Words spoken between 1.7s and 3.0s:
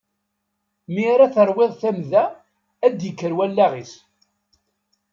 tamda, ad